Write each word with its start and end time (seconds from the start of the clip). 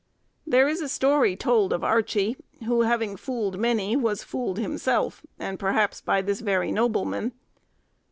There 0.47 0.67
is 0.67 0.81
a 0.81 0.89
story 0.89 1.35
told 1.35 1.71
of 1.71 1.83
Archie, 1.83 2.35
who 2.65 2.81
having 2.81 3.15
fooled 3.15 3.59
many 3.59 3.95
was 3.95 4.23
fooled 4.23 4.57
himself; 4.57 5.21
and 5.37 5.59
perhaps 5.59 6.01
by 6.01 6.23
this 6.23 6.39
very 6.39 6.71
nobleman. 6.71 7.33